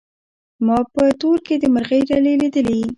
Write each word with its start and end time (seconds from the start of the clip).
ما 0.65 0.77
په 0.93 1.03
تور 1.21 1.37
کي 1.45 1.55
د 1.59 1.63
مرغۍ 1.73 2.01
ډلي 2.09 2.33
لیدلې 2.41 2.79